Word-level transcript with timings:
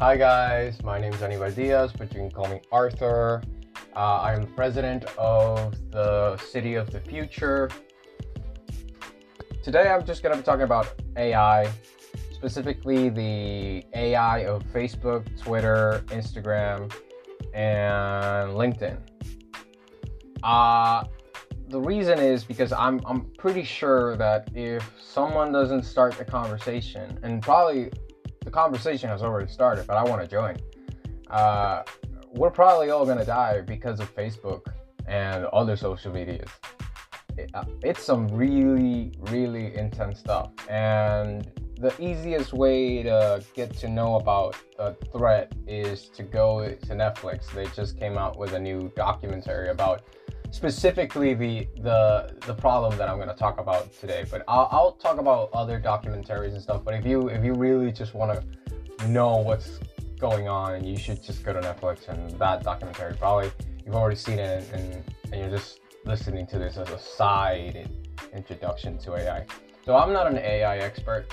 Hi 0.00 0.16
guys, 0.16 0.82
my 0.82 0.98
name 0.98 1.12
is 1.12 1.20
Aníbal 1.20 1.54
Diaz, 1.54 1.92
but 1.92 2.10
you 2.14 2.20
can 2.20 2.30
call 2.30 2.48
me 2.48 2.62
Arthur. 2.72 3.42
Uh, 3.94 3.98
I 3.98 4.32
am 4.32 4.46
president 4.46 5.04
of 5.18 5.76
the 5.90 6.38
City 6.38 6.76
of 6.76 6.90
the 6.90 7.00
Future. 7.00 7.68
Today 9.62 9.90
I'm 9.90 10.06
just 10.06 10.22
going 10.22 10.34
to 10.34 10.40
be 10.40 10.42
talking 10.42 10.62
about 10.62 10.94
AI, 11.18 11.70
specifically 12.32 13.10
the 13.10 13.84
AI 13.92 14.46
of 14.46 14.62
Facebook, 14.72 15.38
Twitter, 15.38 16.02
Instagram, 16.06 16.90
and 17.52 18.52
LinkedIn. 18.52 18.96
Uh, 20.42 21.04
the 21.68 21.78
reason 21.78 22.18
is 22.18 22.42
because 22.42 22.72
I'm, 22.72 23.02
I'm 23.04 23.26
pretty 23.36 23.64
sure 23.64 24.16
that 24.16 24.48
if 24.54 24.90
someone 24.98 25.52
doesn't 25.52 25.82
start 25.82 26.16
the 26.16 26.24
conversation, 26.24 27.18
and 27.22 27.42
probably 27.42 27.90
the 28.44 28.50
conversation 28.50 29.08
has 29.08 29.22
already 29.22 29.50
started, 29.50 29.86
but 29.86 29.96
I 29.96 30.04
want 30.04 30.22
to 30.22 30.28
join. 30.28 30.56
Uh, 31.28 31.82
we're 32.32 32.50
probably 32.50 32.90
all 32.90 33.04
gonna 33.04 33.24
die 33.24 33.60
because 33.60 34.00
of 34.00 34.14
Facebook 34.14 34.66
and 35.06 35.44
other 35.46 35.76
social 35.76 36.12
medias. 36.12 36.48
Uh, 37.54 37.64
it's 37.82 38.02
some 38.02 38.28
really, 38.28 39.12
really 39.30 39.74
intense 39.74 40.18
stuff, 40.18 40.50
and 40.68 41.50
the 41.80 41.94
easiest 41.98 42.52
way 42.52 43.02
to 43.02 43.42
get 43.54 43.72
to 43.78 43.88
know 43.88 44.16
about 44.16 44.54
a 44.78 44.92
threat 45.12 45.52
is 45.66 46.10
to 46.10 46.22
go 46.22 46.68
to 46.68 46.94
Netflix. 46.94 47.50
They 47.52 47.66
just 47.74 47.98
came 47.98 48.18
out 48.18 48.38
with 48.38 48.52
a 48.52 48.60
new 48.60 48.92
documentary 48.96 49.70
about 49.70 50.02
specifically 50.50 51.34
the 51.34 51.66
the 51.82 52.34
the 52.46 52.54
problem 52.54 52.96
that 52.98 53.08
I'm 53.08 53.16
going 53.16 53.28
to 53.28 53.34
talk 53.34 53.58
about 53.58 53.92
today. 54.00 54.24
But 54.30 54.44
I'll, 54.48 54.68
I'll 54.70 54.92
talk 54.92 55.18
about 55.18 55.50
other 55.52 55.80
documentaries 55.80 56.52
and 56.52 56.62
stuff. 56.62 56.82
But 56.84 56.94
if 56.94 57.06
you 57.06 57.28
if 57.28 57.44
you 57.44 57.54
really 57.54 57.92
just 57.92 58.14
want 58.14 58.40
to 58.40 59.08
know 59.08 59.36
what's 59.36 59.78
going 60.18 60.48
on, 60.48 60.84
you 60.84 60.96
should 60.96 61.22
just 61.22 61.42
go 61.44 61.52
to 61.52 61.60
Netflix 61.60 62.08
and 62.08 62.38
that 62.38 62.62
documentary. 62.62 63.14
Probably 63.16 63.50
you've 63.84 63.94
already 63.94 64.16
seen 64.16 64.38
it 64.38 64.68
and, 64.72 65.02
and 65.32 65.40
you're 65.40 65.50
just 65.50 65.80
listening 66.04 66.46
to 66.46 66.58
this 66.58 66.76
as 66.76 66.88
a 66.90 66.98
side 66.98 67.90
introduction 68.32 68.98
to 68.98 69.14
AI. 69.16 69.46
So 69.84 69.96
I'm 69.96 70.12
not 70.12 70.26
an 70.26 70.38
AI 70.38 70.78
expert. 70.78 71.26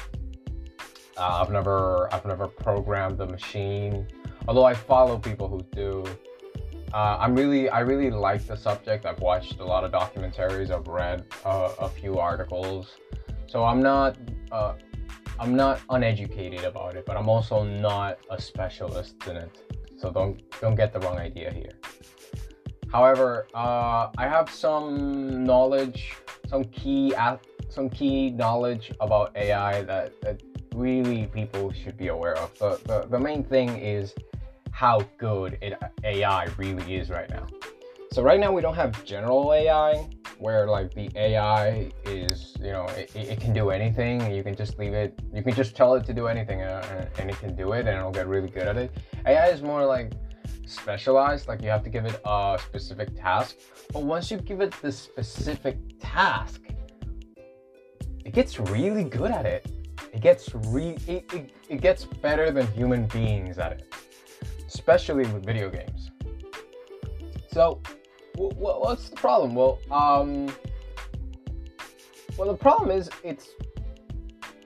Uh, 1.18 1.42
I've 1.42 1.52
never 1.52 2.14
I've 2.14 2.26
never 2.26 2.48
programmed 2.48 3.18
the 3.18 3.26
machine, 3.26 4.08
although 4.48 4.66
I 4.66 4.74
follow 4.74 5.18
people 5.18 5.48
who 5.48 5.62
do. 5.76 6.06
Uh, 6.94 7.18
I'm 7.20 7.36
really, 7.36 7.70
I 7.70 7.82
really 7.82 8.10
like 8.10 8.48
the 8.48 8.56
subject. 8.56 9.06
I've 9.06 9.20
watched 9.20 9.60
a 9.60 9.66
lot 9.66 9.84
of 9.84 9.92
documentaries. 9.92 10.72
I've 10.72 10.88
read 10.88 11.26
uh, 11.44 11.74
a 11.80 11.90
few 11.90 12.18
articles, 12.18 12.96
so 13.48 13.66
I'm 13.66 13.82
not, 13.82 14.18
uh, 14.52 14.74
I'm 15.40 15.56
not 15.56 15.82
uneducated 15.90 16.64
about 16.64 16.96
it, 16.96 17.06
but 17.06 17.18
I'm 17.18 17.28
also 17.28 17.64
not 17.64 18.20
a 18.30 18.42
specialist 18.42 19.16
in 19.28 19.36
it. 19.36 19.58
So 19.98 20.12
don't, 20.12 20.42
don't 20.62 20.76
get 20.76 20.94
the 20.94 21.00
wrong 21.02 21.18
idea 21.18 21.52
here. 21.52 21.74
However, 22.92 23.48
uh, 23.54 24.10
I 24.18 24.28
have 24.28 24.50
some 24.50 25.44
knowledge, 25.44 26.14
some 26.48 26.64
key, 26.66 27.14
some 27.70 27.90
key 27.90 28.30
knowledge 28.30 28.94
about 29.02 29.36
AI 29.36 29.82
that, 29.84 30.20
that 30.22 30.42
really 30.74 31.28
people 31.28 31.74
should 31.74 31.98
be 31.98 32.08
aware 32.08 32.38
of. 32.38 32.58
The, 32.60 32.80
the, 32.86 33.08
the 33.10 33.20
main 33.20 33.44
thing 33.44 33.70
is 33.78 34.14
how 34.78 35.02
good 35.18 35.58
it, 35.60 35.74
AI 36.04 36.44
really 36.56 36.98
is 36.98 37.10
right 37.10 37.32
now. 37.32 37.48
So 38.12 38.22
right 38.22 38.40
now 38.40 38.52
we 38.52 38.62
don't 38.62 38.76
have 38.76 39.04
general 39.04 39.52
AI 39.52 40.08
where 40.38 40.68
like 40.68 40.94
the 40.94 41.10
AI 41.16 41.92
is, 42.06 42.56
you 42.60 42.74
know, 42.74 42.86
it, 42.90 43.10
it 43.16 43.42
can 43.42 43.54
do 43.54 43.72
anything. 43.72 44.32
You 44.32 44.44
can 44.44 44.56
just 44.56 44.78
leave 44.78 44.94
it, 44.94 45.20
you 45.34 45.42
can 45.42 45.56
just 45.56 45.76
tell 45.76 45.96
it 45.96 46.06
to 46.06 46.14
do 46.14 46.28
anything 46.28 46.62
uh, 46.62 46.86
and, 46.92 47.10
and 47.18 47.30
it 47.32 47.40
can 47.40 47.56
do 47.56 47.72
it 47.72 47.88
and 47.88 47.98
it'll 47.98 48.12
get 48.12 48.28
really 48.28 48.50
good 48.50 48.68
at 48.68 48.78
it. 48.78 48.96
AI 49.26 49.48
is 49.48 49.64
more 49.64 49.84
like 49.84 50.12
specialized, 50.68 51.48
like 51.48 51.64
you 51.64 51.70
have 51.70 51.84
to 51.84 51.90
give 51.90 52.06
it 52.06 52.22
a 52.24 52.60
specific 52.64 53.10
task. 53.16 53.56
But 53.92 54.04
once 54.04 54.30
you 54.30 54.38
give 54.38 54.62
it 54.62 54.76
the 54.84 54.92
specific 54.92 55.80
task, 56.00 56.62
it 58.24 58.32
gets 58.32 58.60
really 58.60 59.06
good 59.06 59.32
at 59.32 59.48
it. 59.48 59.66
It 60.14 60.22
gets 60.22 60.54
re 60.54 60.96
it, 61.08 61.34
it, 61.34 61.52
it 61.68 61.82
gets 61.82 62.06
better 62.06 62.52
than 62.52 62.68
human 62.74 63.08
beings 63.08 63.58
at 63.58 63.72
it 63.72 63.92
especially 64.68 65.26
with 65.26 65.46
video 65.46 65.70
games. 65.70 66.12
So, 67.52 67.82
w- 68.36 68.54
w- 68.54 68.80
what's 68.80 69.10
the 69.10 69.16
problem? 69.16 69.56
Well, 69.56 69.80
um, 69.90 70.54
well, 72.38 72.50
the 72.50 72.58
problem 72.58 72.92
is 72.92 73.10
it's 73.24 73.50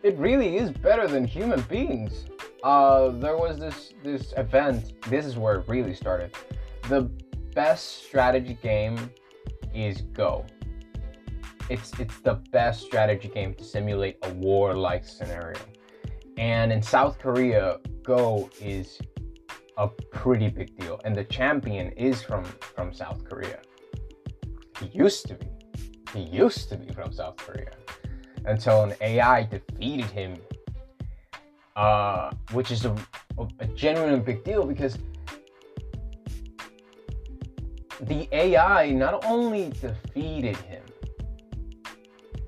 it 0.04 0.18
really 0.18 0.58
is 0.58 0.72
better 0.72 1.08
than 1.08 1.26
human 1.26 1.62
beings. 1.62 2.26
Uh, 2.64 3.10
there 3.10 3.38
was 3.38 3.60
this 3.60 3.94
this 4.04 4.34
event. 4.38 5.02
This 5.04 5.26
is 5.26 5.38
where 5.38 5.60
it 5.60 5.68
really 5.68 5.94
started. 5.94 6.36
The 6.90 7.04
best 7.54 8.04
strategy 8.06 8.58
game 8.62 9.12
is 9.74 10.02
Go. 10.02 10.46
It's 11.70 11.92
it's 12.00 12.20
the 12.20 12.36
best 12.52 12.82
strategy 12.82 13.30
game 13.30 13.54
to 13.56 13.64
simulate 13.64 14.18
a 14.24 14.34
war-like 14.34 15.06
scenario. 15.06 15.60
And 16.38 16.72
in 16.72 16.82
South 16.82 17.20
Korea, 17.20 17.80
Go 18.04 18.50
is 18.60 19.00
a 19.82 19.88
pretty 19.88 20.48
big 20.48 20.78
deal. 20.80 21.02
And 21.04 21.16
the 21.16 21.24
champion 21.24 21.92
is 21.94 22.22
from 22.22 22.44
from 22.76 22.94
South 22.94 23.20
Korea. 23.28 23.60
He 24.80 24.88
used 24.94 25.28
to 25.28 25.36
be. 25.36 25.48
He 26.14 26.22
used 26.22 26.70
to 26.70 26.76
be 26.78 26.94
from 26.94 27.12
South 27.12 27.38
Korea 27.38 27.72
until 28.46 28.84
an 28.84 28.94
AI 29.02 29.44
defeated 29.44 30.10
him, 30.20 30.36
uh, 31.76 32.32
which 32.52 32.70
is 32.70 32.86
a, 32.86 32.94
a, 33.38 33.48
a 33.60 33.68
genuine 33.68 34.22
big 34.22 34.44
deal 34.44 34.66
because 34.66 34.98
the 38.02 38.28
AI 38.32 38.92
not 38.92 39.24
only 39.26 39.70
defeated 39.70 40.58
him, 40.58 40.84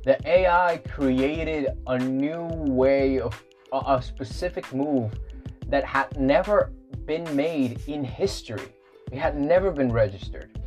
the 0.04 0.18
AI 0.28 0.82
created 0.98 1.70
a 1.88 1.98
new 1.98 2.46
way 2.82 3.20
of 3.20 3.42
a, 3.72 3.80
a 3.96 4.02
specific 4.02 4.74
move 4.74 5.12
that 5.68 5.86
had 5.86 6.20
never 6.20 6.72
been 7.06 7.36
made 7.36 7.82
in 7.88 8.04
history. 8.04 8.74
It 9.12 9.20
had 9.20 9.38
never 9.38 9.72
been 9.72 9.92
registered. 9.92 10.58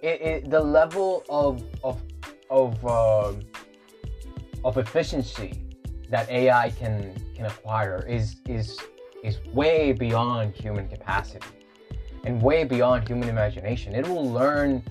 It, 0.00 0.20
it, 0.20 0.50
the 0.50 0.60
level 0.60 1.24
of 1.28 1.62
of 1.84 2.02
of 2.50 2.84
uh, 2.86 3.34
of 4.64 4.78
efficiency 4.78 5.64
that 6.10 6.28
AI 6.28 6.70
can 6.70 7.14
can 7.34 7.46
acquire 7.46 8.04
is 8.08 8.36
is 8.46 8.78
is 9.22 9.38
way 9.52 9.92
beyond 9.92 10.54
human 10.54 10.88
capacity 10.88 11.46
and 12.24 12.40
way 12.40 12.64
beyond 12.64 13.06
human 13.06 13.28
imagination. 13.28 13.94
It 13.94 14.06
will 14.06 14.30
learn 14.30 14.82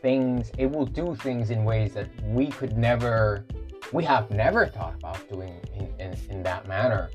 things. 0.00 0.50
It 0.58 0.70
will 0.70 0.86
do 0.86 1.14
things 1.16 1.50
in 1.50 1.64
ways 1.64 1.94
that 1.94 2.08
we 2.24 2.48
could 2.48 2.76
never, 2.76 3.46
we 3.92 4.04
have 4.04 4.30
never 4.30 4.66
thought 4.66 4.94
about 4.94 5.28
doing 5.28 5.60
in, 5.74 5.88
in, 5.98 6.18
in 6.30 6.42
that 6.42 6.66
manner. 6.68 7.10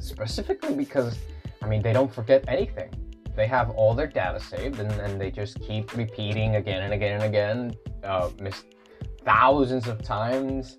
Specifically 0.00 0.74
because 0.74 1.18
I 1.62 1.66
mean, 1.66 1.82
they 1.82 1.92
don't 1.92 2.12
forget 2.12 2.44
anything. 2.48 2.90
They 3.36 3.46
have 3.46 3.70
all 3.70 3.94
their 3.94 4.06
data 4.06 4.40
saved 4.40 4.80
and, 4.80 4.90
and 4.92 5.20
they 5.20 5.30
just 5.30 5.60
keep 5.60 5.96
repeating 5.96 6.56
again 6.56 6.82
and 6.82 6.92
again 6.92 7.20
and 7.20 7.24
again, 7.24 7.76
uh, 8.02 8.30
thousands 9.24 9.86
of 9.86 10.02
times, 10.02 10.78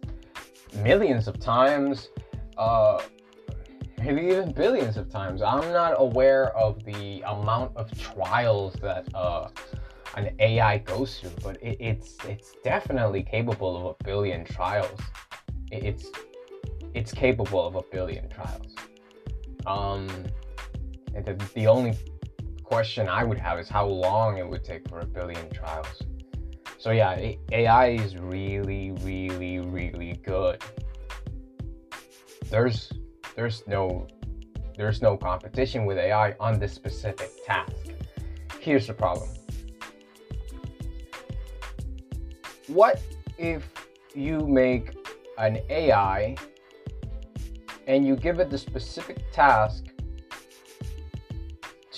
millions 0.84 1.28
of 1.28 1.40
times, 1.40 2.10
uh, 2.58 3.02
maybe 4.00 4.22
even 4.28 4.52
billions 4.52 4.98
of 4.98 5.10
times. 5.10 5.42
I'm 5.42 5.72
not 5.72 5.96
aware 5.98 6.56
of 6.58 6.84
the 6.84 7.22
amount 7.22 7.76
of 7.76 7.92
trials 7.98 8.74
that 8.82 9.08
uh, 9.14 9.50
an 10.16 10.36
AI 10.40 10.80
goes 10.80 11.20
through, 11.20 11.32
but 11.44 11.62
it, 11.62 11.78
it's 11.80 12.18
it's 12.28 12.54
definitely 12.64 13.24
capable 13.24 13.78
of 13.78 13.96
a 14.00 14.04
billion 14.04 14.44
trials. 14.44 15.00
It, 15.72 15.84
it's 15.84 16.08
it's 16.94 17.12
capable 17.12 17.66
of 17.66 17.76
a 17.76 17.84
billion 17.92 18.28
trials. 18.30 18.76
Um, 19.66 20.08
the, 21.14 21.34
the 21.56 21.68
only 21.68 21.98
question 22.64 23.08
I 23.08 23.24
would 23.24 23.40
have 23.40 23.60
is 23.60 23.68
how 23.68 23.86
long 23.88 24.38
it 24.38 24.48
would 24.48 24.64
take 24.64 24.88
for 24.88 25.00
a 25.00 25.06
billion 25.06 25.50
trials. 25.50 26.04
So 26.78 26.92
yeah, 26.92 27.34
AI 27.52 27.88
is 27.88 28.16
really, 28.16 28.92
really, 29.04 29.60
really 29.60 30.14
good. 30.26 30.62
There's 32.50 32.92
there's 33.36 33.68
no 33.68 34.08
there's 34.78 35.02
no 35.02 35.18
competition 35.18 35.86
with 35.86 35.98
AI 35.98 36.36
on 36.40 36.58
this 36.58 36.74
specific 36.74 37.32
task. 37.46 37.74
Here's 38.60 38.88
the 38.88 38.94
problem. 38.94 39.30
What 42.68 43.02
if 43.38 43.68
you 44.14 44.48
make 44.48 44.96
an 45.38 45.60
AI 45.70 46.36
and 47.88 48.06
you 48.06 48.16
give 48.16 48.40
it 48.40 48.50
the 48.50 48.58
specific 48.58 49.32
task 49.32 49.86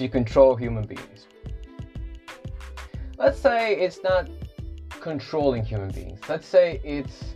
to 0.01 0.09
control 0.09 0.55
human 0.55 0.83
beings. 0.83 1.27
Let's 3.19 3.39
say 3.39 3.75
it's 3.75 3.99
not 4.03 4.29
controlling 4.99 5.63
human 5.63 5.89
beings. 5.91 6.19
Let's 6.27 6.47
say 6.47 6.81
it's 6.83 7.35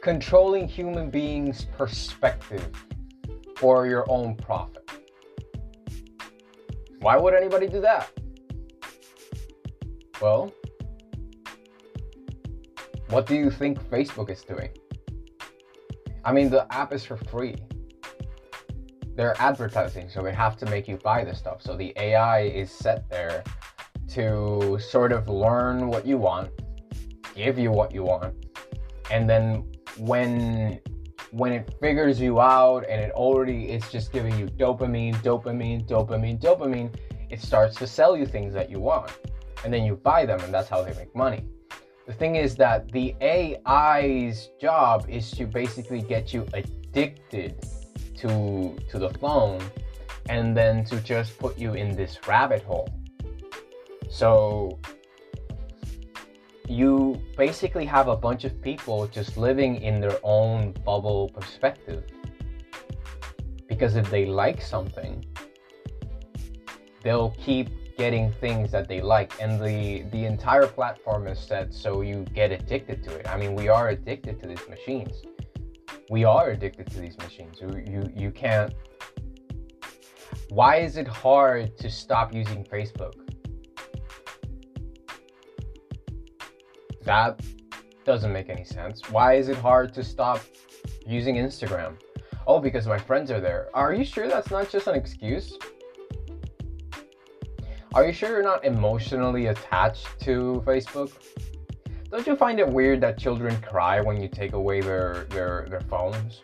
controlling 0.00 0.66
human 0.66 1.10
beings' 1.10 1.64
perspective 1.78 2.68
for 3.56 3.86
your 3.86 4.04
own 4.10 4.34
profit. 4.34 4.90
Why 6.98 7.16
would 7.16 7.34
anybody 7.34 7.68
do 7.68 7.80
that? 7.82 8.10
Well, 10.20 10.52
what 13.10 13.26
do 13.26 13.36
you 13.36 13.50
think 13.50 13.80
Facebook 13.90 14.28
is 14.28 14.42
doing? 14.42 14.70
I 16.24 16.32
mean, 16.32 16.50
the 16.50 16.66
app 16.74 16.92
is 16.92 17.04
for 17.04 17.16
free. 17.16 17.54
They're 19.16 19.34
advertising, 19.40 20.10
so 20.10 20.22
they 20.22 20.34
have 20.34 20.56
to 20.58 20.66
make 20.66 20.86
you 20.86 20.98
buy 20.98 21.24
the 21.24 21.34
stuff. 21.34 21.62
So 21.62 21.74
the 21.74 21.92
AI 21.96 22.42
is 22.42 22.70
set 22.70 23.08
there 23.08 23.42
to 24.10 24.78
sort 24.78 25.10
of 25.10 25.28
learn 25.28 25.88
what 25.88 26.06
you 26.06 26.18
want, 26.18 26.50
give 27.34 27.58
you 27.58 27.72
what 27.72 27.92
you 27.92 28.02
want, 28.02 28.34
and 29.10 29.28
then 29.28 29.64
when 29.96 30.80
when 31.32 31.52
it 31.52 31.74
figures 31.80 32.20
you 32.20 32.40
out 32.40 32.84
and 32.88 33.00
it 33.00 33.10
already 33.12 33.64
is 33.64 33.90
just 33.90 34.12
giving 34.12 34.38
you 34.38 34.46
dopamine, 34.46 35.14
dopamine, 35.16 35.86
dopamine, 35.86 36.40
dopamine, 36.40 36.94
it 37.30 37.40
starts 37.40 37.76
to 37.76 37.86
sell 37.86 38.16
you 38.16 38.24
things 38.24 38.54
that 38.54 38.70
you 38.70 38.78
want. 38.78 39.12
And 39.64 39.72
then 39.72 39.84
you 39.84 39.96
buy 39.96 40.24
them 40.24 40.40
and 40.40 40.54
that's 40.54 40.68
how 40.68 40.82
they 40.82 40.94
make 40.94 41.14
money. 41.14 41.44
The 42.06 42.12
thing 42.12 42.36
is 42.36 42.54
that 42.56 42.90
the 42.92 43.14
AI's 43.20 44.50
job 44.60 45.06
is 45.08 45.30
to 45.32 45.46
basically 45.46 46.00
get 46.00 46.32
you 46.32 46.46
addicted 46.54 47.62
to 48.18 48.76
to 48.90 48.98
the 48.98 49.10
phone 49.20 49.60
and 50.28 50.56
then 50.56 50.84
to 50.84 51.00
just 51.00 51.38
put 51.38 51.58
you 51.58 51.74
in 51.74 51.94
this 51.96 52.18
rabbit 52.26 52.62
hole. 52.62 52.88
So 54.08 54.78
you 56.68 57.20
basically 57.36 57.84
have 57.84 58.08
a 58.08 58.16
bunch 58.16 58.44
of 58.44 58.60
people 58.60 59.06
just 59.08 59.36
living 59.36 59.82
in 59.82 60.00
their 60.00 60.18
own 60.22 60.72
bubble 60.84 61.28
perspective. 61.28 62.04
Because 63.68 63.96
if 63.96 64.10
they 64.10 64.26
like 64.26 64.60
something, 64.60 65.24
they'll 67.02 67.34
keep 67.38 67.68
getting 67.96 68.32
things 68.32 68.70
that 68.70 68.88
they 68.88 69.00
like 69.00 69.32
and 69.40 69.60
the 69.60 70.02
the 70.10 70.24
entire 70.24 70.66
platform 70.66 71.26
is 71.26 71.38
set 71.38 71.72
so 71.72 72.02
you 72.02 72.26
get 72.34 72.52
addicted 72.52 73.02
to 73.02 73.10
it 73.14 73.26
i 73.26 73.38
mean 73.38 73.54
we 73.54 73.68
are 73.68 73.88
addicted 73.88 74.38
to 74.38 74.46
these 74.46 74.68
machines 74.68 75.22
we 76.10 76.24
are 76.24 76.50
addicted 76.50 76.90
to 76.90 77.00
these 77.00 77.16
machines 77.18 77.60
you 77.60 77.68
you, 77.86 78.12
you 78.14 78.30
can't 78.30 78.74
why 80.50 80.76
is 80.76 80.96
it 80.96 81.08
hard 81.08 81.76
to 81.78 81.90
stop 81.90 82.32
using 82.32 82.64
facebook 82.64 83.14
That 87.06 87.40
doesn't 88.04 88.32
make 88.32 88.48
any 88.48 88.64
sense. 88.64 89.08
Why 89.10 89.34
is 89.34 89.48
it 89.48 89.56
hard 89.56 89.94
to 89.94 90.02
stop 90.02 90.40
using 91.06 91.36
Instagram? 91.36 91.94
Oh, 92.48 92.58
because 92.58 92.88
my 92.88 92.98
friends 92.98 93.30
are 93.30 93.40
there. 93.40 93.68
Are 93.74 93.94
you 93.94 94.04
sure 94.04 94.26
that's 94.26 94.50
not 94.50 94.68
just 94.68 94.88
an 94.88 94.96
excuse? 94.96 95.56
Are 97.94 98.04
you 98.04 98.12
sure 98.12 98.30
you're 98.30 98.42
not 98.42 98.64
emotionally 98.64 99.46
attached 99.46 100.18
to 100.22 100.64
Facebook? 100.66 101.12
Don't 102.16 102.26
you 102.26 102.34
find 102.34 102.58
it 102.58 102.66
weird 102.66 103.02
that 103.02 103.18
children 103.18 103.54
cry 103.60 104.00
when 104.00 104.18
you 104.18 104.26
take 104.26 104.54
away 104.54 104.80
their 104.80 105.26
their, 105.28 105.66
their 105.68 105.82
phones? 105.82 106.40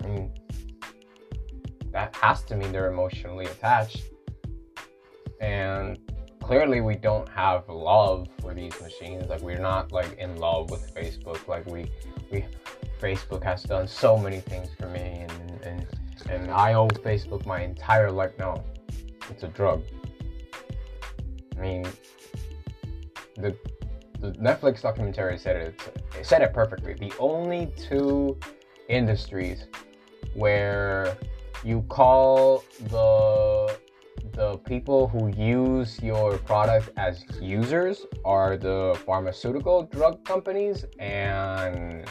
I 0.00 0.06
mean, 0.06 0.32
that 1.90 2.14
has 2.14 2.44
to 2.44 2.54
mean 2.54 2.70
they're 2.70 2.88
emotionally 2.88 3.46
attached. 3.46 4.04
And 5.40 5.98
clearly 6.40 6.80
we 6.80 6.94
don't 6.94 7.28
have 7.30 7.68
love 7.68 8.28
for 8.40 8.54
these 8.54 8.80
machines. 8.80 9.28
Like 9.28 9.40
we're 9.40 9.58
not 9.58 9.90
like 9.90 10.16
in 10.18 10.36
love 10.36 10.70
with 10.70 10.94
facebook. 10.94 11.48
Like 11.48 11.66
we 11.66 11.90
we 12.30 12.44
facebook 13.00 13.42
has 13.42 13.64
done 13.64 13.88
so 13.88 14.16
many 14.16 14.38
things 14.38 14.68
for 14.78 14.86
me. 14.86 15.26
And 15.28 15.60
and 15.64 15.86
and 16.30 16.48
i 16.52 16.74
owe 16.74 16.86
facebook 16.86 17.44
my 17.44 17.62
entire 17.62 18.12
life. 18.12 18.30
No 18.38 18.62
it's 19.28 19.42
a 19.42 19.48
drug. 19.48 19.82
I 21.58 21.60
mean 21.60 21.86
the 23.36 23.56
the 24.22 24.32
netflix 24.32 24.82
documentary 24.82 25.36
said 25.36 25.56
it, 25.56 25.74
it 26.18 26.24
said 26.24 26.40
it 26.42 26.54
perfectly 26.54 26.94
the 26.94 27.12
only 27.18 27.66
two 27.76 28.38
industries 28.88 29.66
where 30.34 31.16
you 31.64 31.82
call 31.88 32.64
the 32.88 33.78
the 34.32 34.56
people 34.58 35.08
who 35.08 35.28
use 35.28 36.00
your 36.02 36.38
product 36.38 36.90
as 36.96 37.24
users 37.40 38.06
are 38.24 38.56
the 38.56 38.98
pharmaceutical 39.04 39.82
drug 39.82 40.24
companies 40.24 40.86
and 40.98 42.08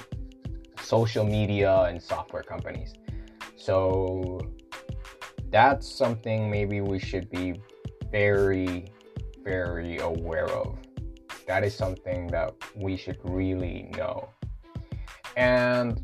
social 0.81 1.24
media 1.24 1.84
and 1.84 2.02
software 2.02 2.44
companies. 2.44 2.94
So 3.56 4.40
that's 5.50 5.90
something 5.90 6.50
maybe 6.50 6.81
we 6.81 7.00
should 7.00 7.30
be 7.30 7.60
very, 8.12 8.86
very 9.44 9.98
aware 9.98 10.50
of. 10.50 10.78
That 11.48 11.64
is 11.64 11.76
something 11.76 12.28
that 12.28 12.54
we 12.76 12.96
should 12.98 13.18
really 13.24 13.92
know. 13.98 14.30
And 15.36 16.00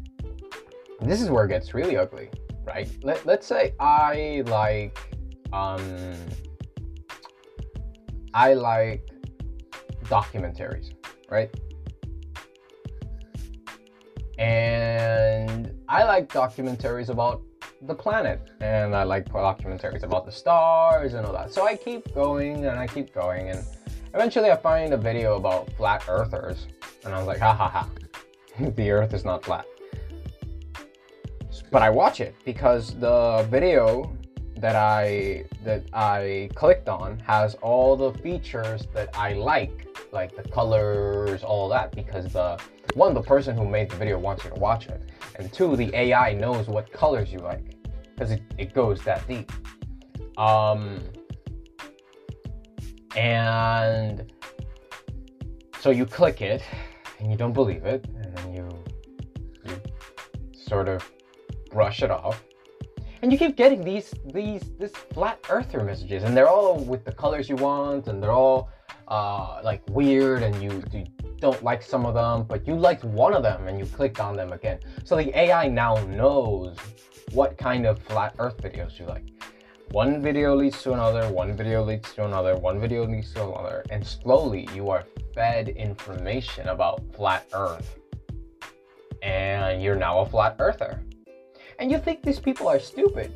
this 1.02 1.22
is 1.22 1.30
where 1.30 1.46
it 1.46 1.50
gets 1.50 1.74
really 1.74 1.98
ugly, 1.98 2.30
right? 2.64 2.90
Let, 3.04 3.26
let's 3.26 3.46
say 3.46 3.74
I 3.80 4.44
like 4.48 4.98
um, 5.54 6.16
I 8.34 8.54
like 8.54 9.10
documentaries, 10.06 10.94
right? 11.30 11.50
And 14.38 15.74
I 15.90 16.04
like 16.04 16.30
documentaries 16.30 17.10
about 17.10 17.42
the 17.82 17.96
planet, 17.96 18.52
and 18.60 18.96
I 18.96 19.04
like 19.04 19.30
documentaries 19.30 20.04
about 20.04 20.26
the 20.26 20.32
stars 20.32 21.14
and 21.14 21.26
all 21.26 21.34
that. 21.34 21.52
So 21.54 21.66
I 21.66 21.76
keep 21.76 22.14
going 22.14 22.66
and 22.66 22.78
I 22.78 22.88
keep 22.88 23.14
going, 23.14 23.50
and 23.50 23.64
eventually 24.18 24.50
I 24.50 24.56
find 24.58 24.94
a 24.94 24.98
video 24.98 25.36
about 25.36 25.72
flat 25.74 26.04
earthers, 26.08 26.66
and 27.06 27.14
I 27.14 27.20
was 27.20 27.28
like, 27.28 27.38
ha 27.38 27.54
ha 27.54 27.70
ha, 27.70 27.88
the 28.76 28.90
earth 28.90 29.14
is 29.14 29.24
not 29.24 29.46
flat. 29.46 29.68
But 31.70 31.84
I 31.84 31.92
watch 31.92 32.20
it 32.20 32.34
because 32.44 32.96
the 33.00 33.46
video 33.52 34.18
that 34.58 34.76
I 34.76 35.46
that 35.64 35.84
I 35.94 36.50
clicked 36.56 36.90
on 36.90 37.20
has 37.20 37.54
all 37.56 37.96
the 37.96 38.12
features 38.24 38.88
that 38.96 39.16
I 39.16 39.34
like, 39.34 39.88
like 40.12 40.36
the 40.36 40.50
colors, 40.50 41.44
all 41.44 41.70
that, 41.70 41.92
because 41.92 42.34
the 42.34 42.60
one, 42.96 43.14
the 43.14 43.22
person 43.22 43.56
who 43.56 43.70
made 43.70 43.92
the 43.92 43.98
video 43.98 44.18
wants 44.18 44.44
you 44.44 44.50
to 44.50 44.60
watch 44.60 44.88
it, 44.88 45.00
and 45.36 45.54
two, 45.54 45.76
the 45.76 45.96
AI 45.96 46.34
knows 46.34 46.68
what 46.68 46.92
colors 46.92 47.32
you 47.32 47.38
like, 47.38 47.76
because 48.16 48.32
it, 48.32 48.42
it 48.58 48.74
goes 48.74 49.04
that 49.04 49.28
deep. 49.28 49.52
Um, 50.40 51.04
and 53.16 54.32
so 55.80 55.90
you 55.90 56.06
click 56.06 56.42
it, 56.42 56.64
and 57.20 57.32
you 57.32 57.38
don't 57.38 57.54
believe 57.54 57.86
it, 57.86 58.06
and 58.16 58.38
then 58.38 58.54
you 58.54 58.84
you 59.66 59.82
sort 60.54 60.90
of 60.90 61.10
brush 61.72 62.02
it 62.02 62.12
off. 62.12 62.44
And 63.22 63.32
you 63.32 63.38
keep 63.38 63.56
getting 63.56 63.84
these 63.84 64.14
these 64.34 64.64
this 64.78 64.92
flat 64.92 65.40
earther 65.50 65.84
messages 65.84 66.24
and 66.24 66.36
they're 66.36 66.50
all 66.50 66.78
with 66.78 67.04
the 67.04 67.12
colors 67.12 67.50
you 67.50 67.56
want 67.56 68.08
and 68.08 68.22
they're 68.22 68.32
all 68.32 68.70
uh, 69.08 69.60
like 69.64 69.82
weird 69.90 70.44
and 70.44 70.62
you, 70.62 70.84
you 70.92 71.06
don't 71.40 71.64
like 71.64 71.82
some 71.82 72.06
of 72.06 72.14
them 72.14 72.44
but 72.44 72.68
you 72.68 72.76
liked 72.76 73.04
one 73.04 73.34
of 73.34 73.42
them 73.42 73.68
and 73.68 73.80
you 73.80 73.86
clicked 73.86 74.20
on 74.20 74.36
them 74.36 74.52
again. 74.54 74.80
So 75.04 75.16
the 75.16 75.36
ai 75.38 75.68
now 75.68 75.96
knows 76.06 76.78
what 77.32 77.58
kind 77.58 77.86
of 77.86 78.00
flat 78.04 78.36
earth 78.40 78.58
videos 78.58 79.00
you 79.00 79.06
like 79.06 79.26
one 79.92 80.22
video 80.22 80.56
leads 80.56 80.82
to 80.84 80.94
another 80.94 81.30
one 81.32 81.56
video 81.56 81.84
leads 81.84 82.14
to 82.14 82.26
another 82.26 82.56
one 82.58 82.80
video 82.80 83.06
leads 83.06 83.34
to 83.34 83.44
another 83.44 83.84
and 83.90 84.06
slowly 84.06 84.68
you 84.74 84.90
are 84.90 85.04
fed 85.34 85.70
information 85.70 86.68
about 86.70 87.02
flat 87.16 87.48
earth 87.54 87.98
and 89.22 89.82
you're 89.82 89.96
now 89.96 90.20
a 90.20 90.26
flat 90.26 90.56
earther 90.60 91.02
and 91.80 91.92
you 91.92 92.00
think 92.00 92.24
these 92.24 92.40
people 92.40 92.68
are 92.68 92.80
stupid. 92.80 93.32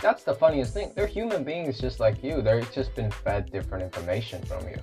That's 0.00 0.22
the 0.22 0.34
funniest 0.34 0.74
thing. 0.74 0.92
They're 0.94 1.06
human 1.06 1.42
beings 1.42 1.80
just 1.80 2.00
like 2.00 2.22
you. 2.22 2.42
They've 2.42 2.70
just 2.72 2.94
been 2.94 3.10
fed 3.10 3.50
different 3.50 3.82
information 3.82 4.42
from 4.42 4.68
you. 4.68 4.76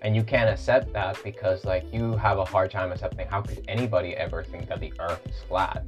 And 0.00 0.16
you 0.16 0.22
can't 0.22 0.48
accept 0.48 0.92
that 0.94 1.22
because 1.22 1.64
like 1.64 1.84
you 1.92 2.16
have 2.16 2.38
a 2.38 2.44
hard 2.44 2.70
time 2.70 2.90
accepting 2.90 3.26
how 3.26 3.42
could 3.42 3.64
anybody 3.68 4.16
ever 4.16 4.42
think 4.42 4.68
that 4.68 4.80
the 4.80 4.92
earth 4.98 5.20
is 5.26 5.36
flat? 5.46 5.84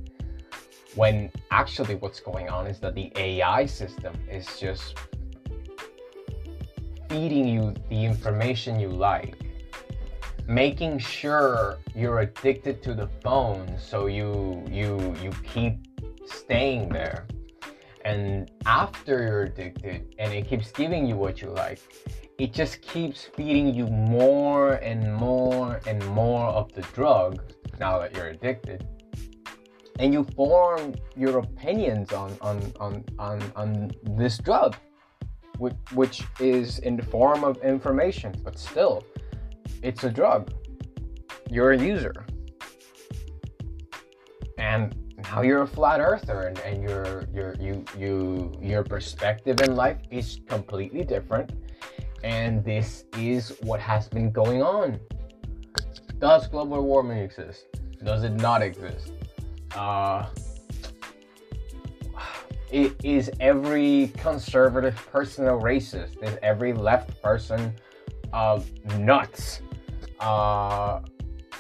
When 0.95 1.31
actually 1.51 1.95
what's 1.95 2.21
going 2.21 2.49
on 2.49 2.67
is 2.67 2.81
that 2.81 2.95
the 2.95 3.13
AI 3.17 3.67
system 3.67 4.15
is 4.31 4.47
just 4.59 4.99
feeding 7.09 7.47
you 7.47 7.75
the 7.89 8.05
information 8.05 8.79
you 8.79 8.89
like 8.89 9.37
making 10.51 10.99
sure 10.99 11.79
you're 11.95 12.21
addicted 12.21 12.83
to 12.83 12.93
the 12.93 13.09
phone 13.23 13.73
so 13.79 14.07
you 14.07 14.65
you 14.69 15.15
you 15.23 15.31
keep 15.45 15.79
staying 16.27 16.89
there. 16.89 17.27
And 18.05 18.51
after 18.67 19.23
you're 19.23 19.43
addicted 19.45 20.15
and 20.19 20.33
it 20.33 20.49
keeps 20.49 20.73
giving 20.73 21.07
you 21.07 21.17
what 21.17 21.41
you 21.41 21.51
like, 21.51 21.81
it 22.39 22.53
just 22.53 22.81
keeps 22.81 23.25
feeding 23.37 23.73
you 23.75 23.87
more 23.87 24.75
and 24.75 25.15
more 25.15 25.81
and 25.87 26.05
more 26.09 26.47
of 26.47 26.73
the 26.73 26.83
drug 26.99 27.41
now 27.79 27.99
that 28.01 28.15
you're 28.15 28.29
addicted 28.29 28.87
and 30.01 30.13
you 30.13 30.25
form 30.35 30.95
your 31.17 31.39
opinions 31.39 32.13
on 32.13 32.37
on 32.41 32.73
on 32.81 33.05
on, 33.19 33.53
on 33.55 33.91
this 34.17 34.39
drug 34.39 34.77
which, 35.59 35.75
which 35.93 36.23
is 36.41 36.79
in 36.81 36.97
the 36.97 37.05
form 37.05 37.45
of 37.45 37.59
information 37.59 38.35
but 38.43 38.59
still 38.59 39.05
it's 39.83 40.05
a 40.05 40.11
drug. 40.11 40.53
You're 41.51 41.73
a 41.73 41.79
user. 41.79 42.27
And 44.59 44.95
now 45.25 45.43
you're 45.43 45.63
a 45.63 45.67
flat 45.67 46.01
earther 46.01 46.43
and, 46.43 46.59
and 46.61 46.83
your 46.83 47.25
your 47.33 47.55
you 47.55 47.85
you 47.97 48.53
your 48.61 48.83
perspective 48.83 49.61
in 49.63 49.75
life 49.75 49.99
is 50.11 50.41
completely 50.47 51.05
different. 51.05 51.53
And 52.23 52.63
this 52.63 53.05
is 53.17 53.57
what 53.63 53.81
has 53.81 54.09
been 54.09 54.31
going 54.31 54.63
on. 54.63 55.01
Does 56.19 56.47
global 56.47 56.83
warming 56.83 57.19
exist? 57.19 57.65
Does 58.05 58.25
it 58.25 58.33
not 58.33 58.63
exist 58.63 59.13
uh 59.77 60.27
is 62.73 63.31
every 63.41 64.13
conservative 64.17 64.95
person 65.11 65.47
a 65.49 65.53
racist? 65.53 66.23
Is 66.23 66.39
every 66.43 66.73
left 66.73 67.21
person 67.23 67.75
uh 68.33 68.61
nuts? 68.99 69.61
Uh 70.21 71.01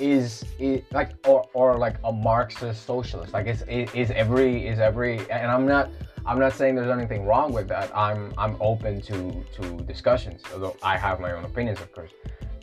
is 0.00 0.44
it 0.58 0.84
like 0.92 1.12
or, 1.26 1.46
or 1.52 1.76
like 1.78 1.96
a 2.04 2.12
marxist 2.12 2.86
socialist? 2.86 3.32
Like 3.32 3.46
is 3.46 3.62
is 3.68 4.10
every 4.10 4.66
is 4.66 4.78
every 4.78 5.18
and 5.30 5.50
i'm 5.50 5.66
not 5.66 5.90
i'm 6.26 6.38
not 6.38 6.54
saying 6.54 6.74
there's 6.74 6.90
anything 6.90 7.24
wrong 7.26 7.52
with 7.52 7.68
that. 7.68 7.94
I'm 7.96 8.32
i'm 8.38 8.56
open 8.60 9.00
to 9.02 9.44
to 9.56 9.76
discussions 9.84 10.42
although 10.52 10.76
i 10.82 10.96
have 10.96 11.20
my 11.20 11.32
own 11.32 11.44
opinions 11.44 11.80
of 11.80 11.92
course. 11.92 12.12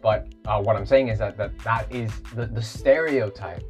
But 0.02 0.34
uh, 0.46 0.62
what 0.62 0.76
i'm 0.76 0.86
saying 0.86 1.10
is 1.10 1.20
that 1.20 1.38
that 1.38 1.58
that 1.60 1.92
is 1.92 2.12
the, 2.36 2.46
the 2.46 2.62
stereotype 2.62 3.64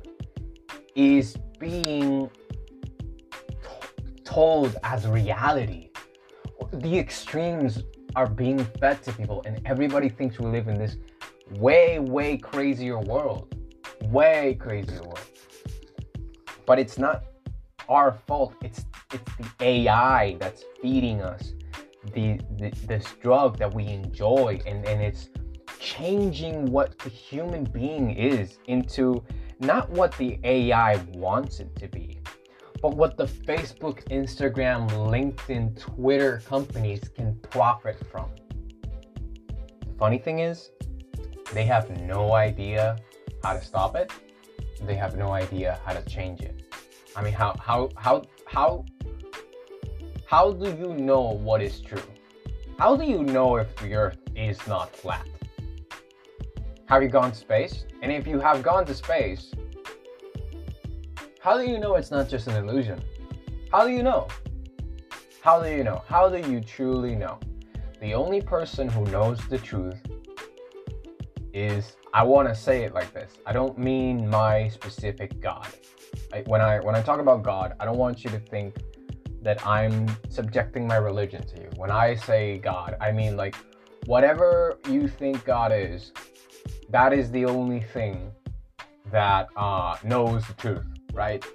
is 0.96 1.36
being 1.60 2.30
t- 3.50 4.14
told 4.24 4.76
as 4.84 5.08
reality 5.08 5.90
the 6.74 6.98
extremes 6.98 7.84
are 8.16 8.28
being 8.28 8.64
fed 8.80 9.02
to 9.04 9.12
people 9.14 9.42
and 9.46 9.62
everybody 9.66 10.10
thinks 10.10 10.40
we 10.40 10.46
live 10.48 10.68
in 10.68 10.76
this 10.76 10.98
way 11.52 12.00
way 12.00 12.38
crazier 12.38 13.00
world 13.00 13.54
way 14.06 14.56
crazier 14.60 15.02
world. 15.04 15.20
But 16.66 16.80
it's 16.80 16.98
not 16.98 17.24
our 17.90 18.20
fault. 18.28 18.54
It's 18.62 18.86
it's 19.14 19.32
the 19.38 19.66
AI 19.66 20.36
that's 20.40 20.64
feeding 20.82 21.22
us 21.22 21.54
the, 22.14 22.40
the 22.58 22.72
this 22.86 23.06
drug 23.22 23.58
that 23.58 23.74
we 23.74 23.88
enjoy, 23.88 24.60
and 24.66 24.86
and 24.86 25.02
it's 25.02 25.30
changing 25.80 26.66
what 26.66 26.98
the 27.00 27.10
human 27.10 27.64
being 27.64 28.12
is 28.12 28.58
into 28.68 29.24
not 29.60 29.90
what 29.90 30.16
the 30.18 30.40
AI 30.44 30.98
wants 31.14 31.60
it 31.60 31.76
to 31.78 31.88
be, 31.88 32.20
but 32.82 32.96
what 32.96 33.18
the 33.18 33.26
Facebook, 33.26 34.04
Instagram, 34.10 34.90
LinkedIn, 34.90 35.80
Twitter 35.80 36.42
companies 36.46 37.10
can 37.16 37.36
profit 37.36 37.98
from. 38.12 38.30
The 39.82 39.98
funny 39.98 40.20
thing 40.20 40.40
is, 40.40 40.70
they 41.54 41.66
have 41.66 41.90
no 42.02 42.34
idea 42.34 42.98
how 43.44 43.54
to 43.54 43.62
stop 43.64 43.96
it, 43.96 44.12
they 44.84 44.96
have 44.96 45.18
no 45.18 45.32
idea 45.32 45.80
how 45.86 45.94
to 45.94 46.08
change 46.08 46.42
it. 46.42 46.76
I 47.16 47.24
mean, 47.24 47.34
how 47.34 47.56
how 47.60 47.90
how 47.96 48.24
how 48.46 48.86
how 50.28 50.52
do 50.52 50.70
you 50.70 50.94
know 50.94 51.22
what 51.22 51.62
is 51.62 51.82
true? 51.82 52.04
How 52.78 52.96
do 52.96 53.06
you 53.06 53.24
know 53.24 53.56
if 53.56 53.76
the 53.78 53.96
Earth 53.96 54.20
is 54.36 54.60
not 54.68 54.96
flat? 54.96 55.28
Have 56.88 57.04
you 57.04 57.10
gone 57.10 57.32
to 57.32 57.38
space? 57.38 57.84
And 58.02 58.14
if 58.14 58.26
you 58.26 58.40
have 58.40 58.64
gone 58.64 58.86
to 58.86 58.94
space, 58.94 59.52
how 61.42 61.58
do 61.58 61.70
you 61.70 61.80
know 61.80 61.96
it's 61.96 62.12
not 62.12 62.30
just 62.30 62.48
an 62.48 62.56
illusion? 62.56 63.04
How 63.74 63.86
do 63.86 63.92
you 63.92 64.02
know? 64.02 64.30
How 65.42 65.62
do 65.62 65.70
you 65.70 65.84
know? 65.84 66.02
How 66.08 66.30
do 66.30 66.50
you 66.50 66.62
truly 66.62 67.14
know? 67.14 67.40
The 68.00 68.14
only 68.14 68.42
person 68.42 68.88
who 68.88 69.04
knows 69.06 69.46
the 69.50 69.58
truth 69.58 70.00
is 71.54 71.98
I 72.14 72.24
want 72.24 72.48
to 72.48 72.56
say 72.56 72.86
it 72.86 72.94
like 72.94 73.14
this. 73.14 73.34
I 73.46 73.52
don't 73.52 73.78
mean 73.78 74.30
my 74.30 74.70
specific 74.70 75.42
God. 75.42 75.68
I, 76.32 76.44
when 76.46 76.62
I 76.62 76.80
when 76.80 76.96
I 76.96 77.02
talk 77.02 77.20
about 77.20 77.44
God, 77.44 77.74
I 77.82 77.84
don't 77.86 77.98
want 77.98 78.24
you 78.24 78.30
to 78.30 78.40
think 78.40 78.78
that 79.42 79.66
I'm 79.68 80.08
subjecting 80.30 80.88
my 80.88 80.96
religion 80.96 81.46
to 81.48 81.62
you. 81.64 81.70
When 81.76 81.92
I 81.92 82.16
say 82.16 82.60
God, 82.60 82.96
I 83.02 83.12
mean 83.12 83.36
like 83.36 83.58
whatever 84.06 84.80
you 84.90 85.10
think 85.10 85.44
God 85.44 85.74
is, 85.74 86.14
that 86.90 87.14
is 87.14 87.32
the 87.32 87.46
only 87.46 87.82
thing 87.82 88.32
that 89.12 89.48
uh, 89.56 89.98
knows 90.04 90.46
the 90.48 90.54
truth, 90.54 90.86
right? 91.14 91.46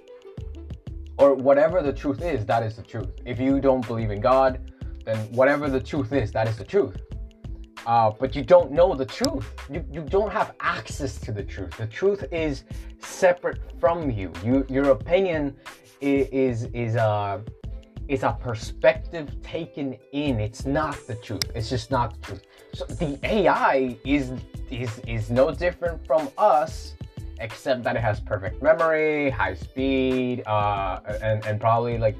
Or 1.17 1.35
whatever 1.35 1.81
the 1.81 1.93
truth 1.93 2.21
is, 2.21 2.45
that 2.45 2.63
is 2.63 2.75
the 2.75 2.83
truth. 2.83 3.11
If 3.25 3.39
you 3.39 3.59
don't 3.59 3.85
believe 3.85 4.11
in 4.11 4.21
God, 4.21 4.71
then 5.05 5.17
whatever 5.31 5.69
the 5.69 5.79
truth 5.79 6.11
is, 6.13 6.31
that 6.31 6.47
is 6.47 6.57
the 6.57 6.63
truth 6.63 6.97
uh, 7.85 8.11
but 8.17 8.35
you 8.35 8.43
don't 8.43 8.71
know 8.71 8.95
the 8.95 9.05
truth. 9.05 9.53
You, 9.69 9.85
you 9.91 10.01
don't 10.01 10.31
have 10.31 10.53
access 10.59 11.19
to 11.21 11.31
the 11.31 11.43
truth. 11.43 11.75
The 11.77 11.87
truth 11.87 12.23
is 12.31 12.63
separate 12.99 13.59
from 13.79 14.09
you. 14.09 14.31
You 14.43 14.65
your 14.69 14.91
opinion 14.91 15.55
is 15.99 16.27
is, 16.31 16.63
is 16.73 16.95
a 16.95 17.43
is 18.07 18.23
a 18.23 18.37
perspective 18.39 19.29
taken 19.41 19.97
in. 20.11 20.39
It's 20.39 20.65
not 20.65 20.95
the 21.07 21.15
truth. 21.15 21.43
It's 21.55 21.69
just 21.69 21.91
not 21.91 22.13
the 22.15 22.27
truth. 22.27 22.43
So 22.73 22.85
the 22.85 23.19
AI 23.23 23.97
is 24.05 24.33
is 24.69 24.99
is 25.07 25.29
no 25.29 25.51
different 25.51 26.05
from 26.05 26.29
us, 26.37 26.95
except 27.39 27.83
that 27.83 27.95
it 27.95 28.01
has 28.01 28.19
perfect 28.19 28.61
memory, 28.61 29.29
high 29.29 29.55
speed, 29.55 30.43
uh, 30.47 30.99
and 31.21 31.45
and 31.45 31.59
probably 31.59 31.97
like 31.97 32.17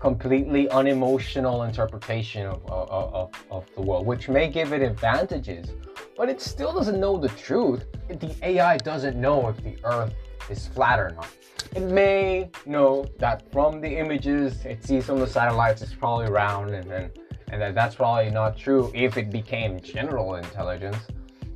completely 0.00 0.70
unemotional 0.70 1.64
interpretation 1.64 2.46
of, 2.46 2.64
of, 2.66 3.14
of, 3.14 3.30
of, 3.50 3.64
the 3.74 3.82
world, 3.82 4.06
which 4.06 4.28
may 4.28 4.48
give 4.48 4.72
it 4.72 4.80
advantages, 4.80 5.72
but 6.16 6.28
it 6.28 6.40
still 6.40 6.72
doesn't 6.72 7.00
know 7.00 7.18
the 7.18 7.28
truth. 7.30 7.84
The 8.08 8.32
AI 8.42 8.76
doesn't 8.76 9.20
know 9.20 9.48
if 9.48 9.56
the 9.64 9.76
Earth 9.82 10.14
is 10.48 10.68
flat 10.68 11.00
or 11.00 11.10
not. 11.10 11.28
It 11.74 11.82
may 11.82 12.50
know 12.66 13.06
that 13.18 13.50
from 13.52 13.80
the 13.80 13.98
images 13.98 14.64
it 14.64 14.84
sees 14.84 15.06
from 15.06 15.18
the 15.20 15.26
satellites 15.26 15.82
it's 15.82 15.94
probably 15.94 16.30
round 16.30 16.74
and, 16.74 16.90
and, 16.90 17.10
and 17.48 17.60
that 17.60 17.74
that's 17.74 17.94
probably 17.94 18.30
not 18.30 18.56
true 18.56 18.90
if 18.94 19.16
it 19.16 19.30
became 19.30 19.80
general 19.80 20.36
intelligence. 20.36 20.96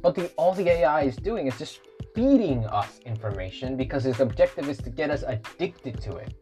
But 0.02 0.14
the, 0.14 0.28
all 0.36 0.52
the 0.52 0.68
AI 0.68 1.02
is 1.02 1.16
doing 1.16 1.46
is 1.46 1.56
just 1.58 1.80
feeding 2.14 2.66
us 2.66 2.98
information 3.06 3.76
because 3.76 4.04
its 4.04 4.20
objective 4.20 4.68
is 4.68 4.78
to 4.78 4.90
get 4.90 5.10
us 5.10 5.24
addicted 5.26 6.00
to 6.02 6.16
it. 6.16 6.34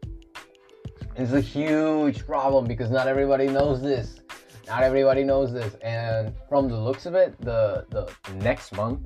It's 1.15 1.33
a 1.33 1.41
huge 1.41 2.25
problem 2.25 2.65
because 2.65 2.89
not 2.89 3.07
everybody 3.07 3.47
knows 3.47 3.81
this. 3.81 4.19
Not 4.67 4.83
everybody 4.83 5.23
knows 5.23 5.53
this. 5.53 5.75
And 5.75 6.33
from 6.49 6.67
the 6.67 6.77
looks 6.77 7.05
of 7.05 7.15
it, 7.15 7.39
the, 7.41 7.85
the 7.89 8.11
next 8.35 8.73
month, 8.73 9.01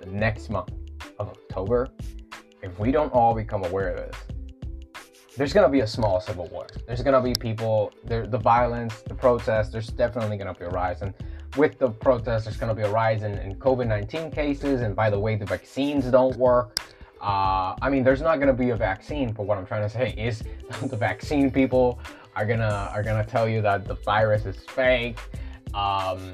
the 0.00 0.06
next 0.06 0.50
month 0.50 0.72
of 1.18 1.28
October, 1.28 1.88
if 2.64 2.78
we 2.78 2.90
don't 2.90 3.12
all 3.12 3.34
become 3.34 3.62
aware 3.64 3.90
of 3.90 3.96
this, 3.96 4.16
there's 5.36 5.52
gonna 5.52 5.68
be 5.68 5.80
a 5.80 5.86
small 5.86 6.20
civil 6.20 6.46
war. 6.46 6.66
There's 6.86 7.02
gonna 7.02 7.20
be 7.20 7.34
people, 7.34 7.92
there, 8.04 8.26
the 8.26 8.38
violence, 8.38 9.02
the 9.02 9.14
protests. 9.14 9.70
There's 9.70 9.88
definitely 9.88 10.38
gonna 10.38 10.54
be 10.54 10.64
a 10.64 10.70
rise, 10.70 11.02
and 11.02 11.12
with 11.56 11.78
the 11.78 11.90
protests, 11.90 12.44
there's 12.44 12.56
gonna 12.56 12.74
be 12.74 12.82
a 12.82 12.90
rise 12.90 13.22
in, 13.22 13.34
in 13.38 13.56
COVID-19 13.56 14.32
cases. 14.34 14.80
And 14.80 14.96
by 14.96 15.10
the 15.10 15.18
way, 15.18 15.36
the 15.36 15.44
vaccines 15.44 16.06
don't 16.06 16.36
work. 16.36 16.80
Uh, 17.20 17.74
I 17.80 17.90
mean, 17.90 18.02
there's 18.02 18.22
not 18.22 18.40
gonna 18.40 18.54
be 18.54 18.70
a 18.70 18.76
vaccine, 18.76 19.32
but 19.32 19.44
what 19.44 19.58
I'm 19.58 19.66
trying 19.66 19.82
to 19.82 19.88
say 19.88 20.14
is 20.16 20.42
the 20.86 20.96
vaccine 20.96 21.50
people 21.50 21.98
are 22.34 22.46
gonna 22.46 22.90
are 22.92 23.02
gonna 23.02 23.24
tell 23.24 23.48
you 23.48 23.60
that 23.62 23.84
the 23.84 23.94
virus 23.94 24.46
is 24.46 24.56
fake. 24.64 25.18
Um, 25.74 26.32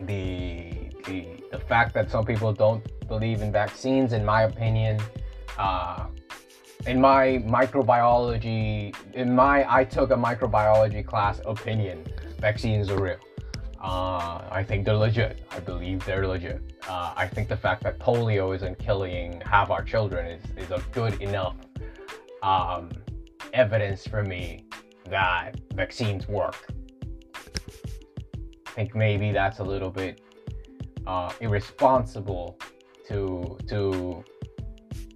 the 0.00 0.77
the 1.04 1.26
the 1.50 1.58
fact 1.58 1.94
that 1.94 2.10
some 2.10 2.24
people 2.24 2.52
don't 2.52 2.82
believe 3.08 3.42
in 3.42 3.50
vaccines, 3.50 4.12
in 4.12 4.24
my 4.24 4.42
opinion, 4.42 5.00
uh, 5.58 6.06
in 6.86 7.00
my 7.00 7.42
microbiology, 7.46 8.94
in 9.14 9.34
my 9.34 9.64
I 9.72 9.84
took 9.84 10.10
a 10.10 10.16
microbiology 10.16 11.04
class 11.04 11.40
opinion, 11.44 12.06
vaccines 12.38 12.90
are 12.90 13.00
real. 13.00 13.18
Uh, 13.80 14.42
I 14.50 14.64
think 14.66 14.84
they're 14.84 14.96
legit. 14.96 15.46
I 15.52 15.60
believe 15.60 16.04
they're 16.04 16.26
legit. 16.26 16.60
Uh, 16.88 17.12
I 17.16 17.28
think 17.28 17.48
the 17.48 17.56
fact 17.56 17.82
that 17.84 17.98
polio 18.00 18.54
isn't 18.54 18.78
killing 18.78 19.40
half 19.42 19.70
our 19.70 19.82
children 19.84 20.26
is, 20.26 20.42
is 20.56 20.70
a 20.70 20.82
good 20.90 21.20
enough 21.22 21.56
um, 22.42 22.90
evidence 23.52 24.06
for 24.06 24.24
me 24.24 24.64
that 25.08 25.54
vaccines 25.74 26.26
work. 26.26 26.72
I 28.66 28.70
think 28.72 28.94
maybe 28.94 29.30
that's 29.32 29.60
a 29.60 29.64
little 29.64 29.90
bit 29.90 30.20
uh, 31.08 31.32
irresponsible 31.40 32.58
to 33.08 33.58
to 33.66 34.22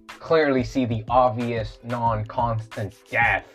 clearly 0.07 0.63
see 0.63 0.85
the 0.85 1.03
obvious 1.09 1.77
non-constant 1.83 2.95
death 3.09 3.45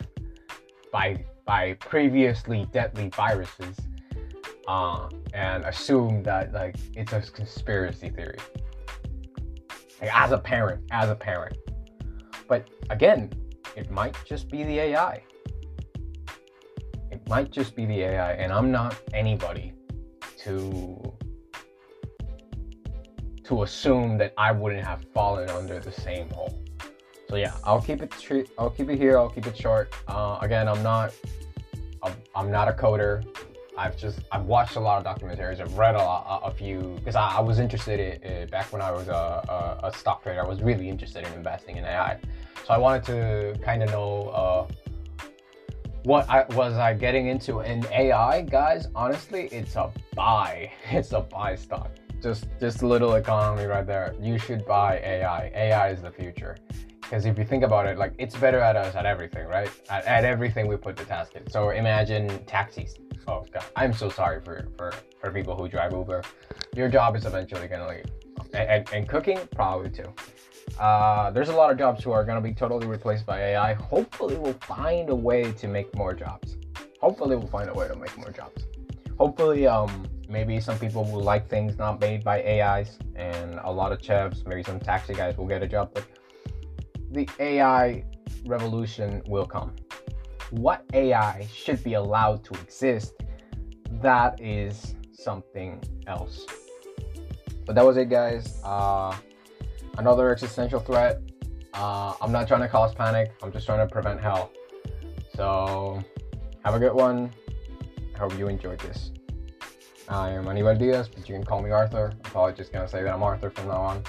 by 0.91 1.23
by 1.45 1.73
previously 1.73 2.67
deadly 2.71 3.09
viruses 3.09 3.75
uh, 4.67 5.09
and 5.33 5.65
assume 5.65 6.23
that 6.23 6.53
like 6.53 6.75
it's 6.95 7.11
a 7.11 7.21
conspiracy 7.21 8.09
theory. 8.09 8.37
Like 9.99 10.15
as 10.15 10.31
a 10.31 10.37
parent, 10.37 10.83
as 10.91 11.09
a 11.09 11.15
parent. 11.15 11.57
But 12.47 12.69
again, 12.89 13.31
it 13.75 13.91
might 13.91 14.15
just 14.25 14.49
be 14.49 14.63
the 14.63 14.79
AI. 14.79 15.21
It 17.11 17.27
might 17.27 17.51
just 17.51 17.75
be 17.75 17.85
the 17.85 18.01
AI, 18.01 18.33
and 18.33 18.53
I'm 18.53 18.71
not 18.71 18.95
anybody 19.13 19.73
to 20.43 21.08
to 23.49 23.63
assume 23.63 24.15
that 24.19 24.31
I 24.37 24.51
wouldn't 24.51 24.85
have 24.85 25.03
fallen 25.11 25.49
under 25.49 25.79
the 25.79 25.91
same 25.91 26.29
hole. 26.29 26.63
So 27.27 27.35
yeah, 27.35 27.55
I'll 27.63 27.81
keep 27.81 28.03
it 28.03 28.11
tre- 28.11 28.45
I'll 28.59 28.69
keep 28.69 28.89
it 28.89 28.97
here. 28.97 29.17
I'll 29.17 29.29
keep 29.29 29.47
it 29.47 29.57
short. 29.57 29.91
Uh, 30.07 30.37
again, 30.41 30.67
I'm 30.67 30.83
not 30.83 31.13
I'm 32.35 32.51
not 32.51 32.67
a 32.67 32.71
coder. 32.71 33.25
I've 33.75 33.97
just 33.97 34.19
I've 34.31 34.45
watched 34.45 34.75
a 34.75 34.79
lot 34.79 35.03
of 35.03 35.05
documentaries. 35.11 35.59
I've 35.59 35.75
read 35.77 35.95
a 35.95 35.97
lot, 35.97 36.41
a, 36.45 36.51
few 36.51 36.95
because 36.99 37.15
I, 37.15 37.37
I, 37.37 37.39
was 37.39 37.57
interested 37.59 38.21
in, 38.23 38.47
back 38.49 38.71
when 38.71 38.81
I 38.81 38.91
was 38.91 39.07
a, 39.07 39.79
a, 39.83 39.87
a, 39.87 39.97
stock 39.97 40.21
trader. 40.21 40.43
I 40.43 40.47
was 40.47 40.61
really 40.61 40.87
interested 40.87 41.25
in 41.25 41.33
investing 41.33 41.77
in 41.77 41.85
AI, 41.85 42.19
so 42.67 42.73
I 42.73 42.77
wanted 42.77 43.03
to 43.05 43.59
kind 43.63 43.81
of 43.81 43.89
know 43.89 44.29
uh, 44.29 44.67
what 46.03 46.29
I 46.29 46.45
was 46.55 46.73
I 46.75 46.93
getting 46.93 47.27
into. 47.27 47.61
And 47.61 47.85
AI, 47.85 48.41
guys, 48.41 48.87
honestly, 48.93 49.47
it's 49.51 49.75
a 49.75 49.91
buy. 50.15 50.71
It's 50.91 51.13
a 51.13 51.21
buy 51.21 51.55
stock. 51.55 51.91
Just 52.21 52.47
just 52.59 52.81
a 52.81 52.87
little 52.87 53.15
economy 53.15 53.65
right 53.65 53.85
there. 53.85 54.13
You 54.21 54.37
should 54.37 54.65
buy 54.65 54.99
AI. 54.99 55.51
AI 55.55 55.89
is 55.89 56.01
the 56.01 56.11
future. 56.11 56.57
Because 57.01 57.25
if 57.25 57.39
you 57.39 57.45
think 57.45 57.63
about 57.63 57.87
it, 57.87 57.97
like 57.97 58.13
it's 58.17 58.35
better 58.35 58.59
at 58.59 58.75
us 58.75 58.93
at 58.93 59.05
everything, 59.05 59.47
right? 59.47 59.71
At, 59.89 60.05
at 60.05 60.25
everything 60.25 60.67
we 60.67 60.75
put 60.75 60.95
the 60.95 61.05
task 61.05 61.33
in. 61.35 61.49
So 61.49 61.69
imagine 61.69 62.27
taxis. 62.45 62.95
Oh 63.27 63.45
god, 63.51 63.63
I'm 63.75 63.93
so 63.93 64.09
sorry 64.09 64.41
for 64.41 64.67
for 64.77 64.93
for 65.19 65.31
people 65.31 65.55
who 65.55 65.67
drive 65.67 65.91
Uber. 65.93 66.23
Your 66.75 66.89
job 66.89 67.15
is 67.15 67.25
eventually 67.25 67.67
gonna 67.67 67.87
leave, 67.87 68.05
and, 68.53 68.69
and, 68.69 68.89
and 68.93 69.09
cooking 69.09 69.39
probably 69.55 69.89
too. 69.89 70.13
Uh, 70.77 71.31
there's 71.31 71.49
a 71.49 71.55
lot 71.55 71.71
of 71.71 71.77
jobs 71.77 72.03
who 72.03 72.11
are 72.11 72.23
gonna 72.23 72.41
be 72.41 72.53
totally 72.53 72.85
replaced 72.85 73.25
by 73.25 73.39
AI. 73.39 73.73
Hopefully, 73.73 74.35
we'll 74.35 74.53
find 74.53 75.09
a 75.09 75.15
way 75.15 75.51
to 75.53 75.67
make 75.67 75.93
more 75.95 76.13
jobs. 76.13 76.57
Hopefully, 77.01 77.35
we'll 77.35 77.47
find 77.47 77.69
a 77.69 77.73
way 77.73 77.87
to 77.87 77.95
make 77.95 78.15
more 78.17 78.29
jobs. 78.31 78.65
Hopefully, 79.17 79.65
um, 79.65 80.05
maybe 80.29 80.59
some 80.59 80.77
people 80.77 81.03
will 81.03 81.23
like 81.23 81.49
things 81.49 81.77
not 81.77 81.99
made 81.99 82.23
by 82.23 82.43
AIs, 82.43 82.99
and 83.15 83.59
a 83.63 83.71
lot 83.71 83.91
of 83.91 84.01
chefs, 84.01 84.43
maybe 84.45 84.63
some 84.63 84.79
taxi 84.79 85.13
guys 85.13 85.35
will 85.37 85.47
get 85.47 85.63
a 85.63 85.67
job. 85.67 85.91
But 85.93 86.05
the 87.11 87.27
AI 87.39 88.05
revolution 88.45 89.23
will 89.27 89.45
come. 89.45 89.75
What 90.51 90.85
AI 90.93 91.47
should 91.51 91.83
be 91.83 91.95
allowed 91.95 92.43
to 92.45 92.53
exist, 92.61 93.13
that 94.01 94.39
is 94.39 94.95
something 95.11 95.83
else. 96.07 96.45
But 97.65 97.75
that 97.75 97.85
was 97.85 97.97
it, 97.97 98.09
guys. 98.09 98.59
Uh, 98.63 99.15
another 99.97 100.31
existential 100.31 100.79
threat. 100.79 101.21
Uh, 101.73 102.13
I'm 102.21 102.31
not 102.31 102.47
trying 102.47 102.61
to 102.61 102.67
cause 102.67 102.93
panic, 102.93 103.31
I'm 103.43 103.51
just 103.51 103.65
trying 103.65 103.87
to 103.87 103.91
prevent 103.91 104.19
hell. 104.19 104.51
So, 105.35 106.03
have 106.65 106.73
a 106.73 106.79
good 106.79 106.93
one. 106.93 107.31
I 108.15 108.19
hope 108.19 108.37
you 108.37 108.47
enjoyed 108.47 108.79
this. 108.79 109.11
I 110.09 110.31
am 110.31 110.47
Anibal 110.47 110.75
Diaz, 110.75 111.07
but 111.07 111.29
you 111.29 111.35
can 111.35 111.43
call 111.43 111.61
me 111.61 111.69
Arthur. 111.69 112.11
I'm 112.11 112.31
probably 112.31 112.53
just 112.53 112.73
gonna 112.73 112.87
say 112.87 113.03
that 113.03 113.13
I'm 113.13 113.21
Arthur 113.21 113.51
from 113.51 113.67
now 113.67 113.81
on. 113.81 114.03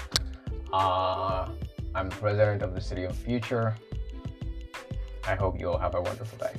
Uh, 0.73 1.51
I'm 1.93 2.09
the 2.09 2.15
president 2.15 2.63
of 2.63 2.73
the 2.73 2.81
City 2.81 3.03
of 3.03 3.15
Future. 3.15 3.75
I 5.27 5.35
hope 5.35 5.59
you 5.59 5.69
all 5.69 5.77
have 5.77 5.93
a 5.93 6.01
wonderful 6.01 6.39
day. 6.39 6.55